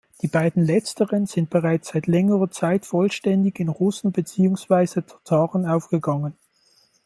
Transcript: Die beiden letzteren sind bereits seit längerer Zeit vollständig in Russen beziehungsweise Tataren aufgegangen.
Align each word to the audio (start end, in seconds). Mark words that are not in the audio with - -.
Die 0.23 0.27
beiden 0.27 0.65
letzteren 0.65 1.27
sind 1.27 1.51
bereits 1.51 1.89
seit 1.89 2.07
längerer 2.07 2.49
Zeit 2.49 2.87
vollständig 2.87 3.59
in 3.59 3.69
Russen 3.69 4.11
beziehungsweise 4.11 5.05
Tataren 5.05 5.67
aufgegangen. 5.67 6.33